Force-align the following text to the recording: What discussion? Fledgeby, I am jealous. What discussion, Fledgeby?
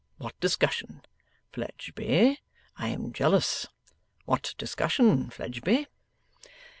What 0.17 0.33
discussion? 0.39 1.03
Fledgeby, 1.51 2.39
I 2.75 2.87
am 2.87 3.13
jealous. 3.13 3.67
What 4.25 4.55
discussion, 4.57 5.29
Fledgeby? 5.29 5.85